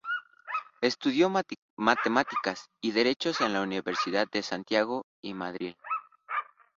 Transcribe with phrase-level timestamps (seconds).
[0.81, 1.29] Estudió
[1.77, 5.75] Matemáticas y Derecho en las universidades de Santiago y Madrid.